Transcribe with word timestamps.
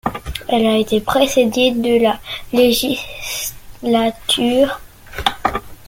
Elle 0.47 0.65
a 0.65 0.77
été 0.79 0.99
précédée 0.99 1.69
de 1.73 2.01
la 2.01 2.19
I 2.53 2.97
législature. 3.83 4.81